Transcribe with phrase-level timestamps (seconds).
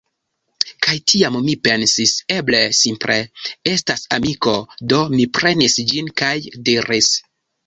[0.85, 3.19] Kaj tiam mi pensis: "Eble simple
[3.73, 4.55] estas amiko?"
[4.95, 6.33] do mi prenis ĝin, kaj
[6.71, 7.13] diris: